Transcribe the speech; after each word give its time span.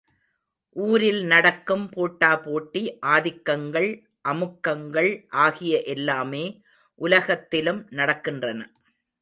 ஊரில் 0.75 1.23
நடக்கும் 1.25 1.89
போட்டா 1.89 2.35
போட்டி, 2.35 2.81
ஆதிக்கங்கள், 3.05 3.89
அமுக்கங்கள் 4.29 5.11
ஆகிய 5.29 5.83
எல்லாமே 5.83 6.61
உலகத்திலும் 7.01 7.87
நடக்கின்றன. 7.91 8.59